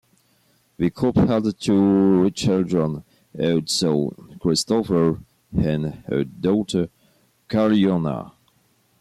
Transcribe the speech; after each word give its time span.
The 0.77 0.89
couple 0.89 1.27
had 1.27 1.43
two 1.59 2.31
children, 2.31 3.03
a 3.37 3.61
son 3.67 4.37
Christopher 4.39 5.19
and 5.55 6.03
a 6.07 6.25
daughter 6.25 6.89
Karianna. 7.47 8.31